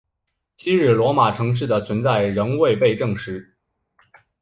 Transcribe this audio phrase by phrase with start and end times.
[0.57, 3.53] 昔日罗马城市的存在仍未被证实。